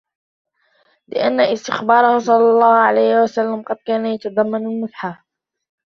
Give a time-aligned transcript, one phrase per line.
[1.07, 5.25] لِأَنَّ اسْتِخْبَارَهُ صَلَّى اللَّهُ عَلَيْهِ وَسَلَّمَ قَدْ كَانَ يَتَضَمَّنُ الْمَزْحَ